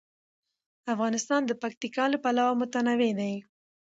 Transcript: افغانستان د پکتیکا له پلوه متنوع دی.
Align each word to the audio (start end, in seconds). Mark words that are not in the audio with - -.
افغانستان 0.93 1.41
د 1.45 1.51
پکتیکا 1.61 2.05
له 2.13 2.17
پلوه 2.23 2.53
متنوع 2.59 3.11
دی. 3.19 3.33